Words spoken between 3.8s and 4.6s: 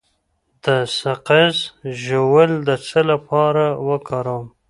وکاروم؟